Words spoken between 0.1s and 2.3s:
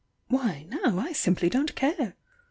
Why now I simply don't care!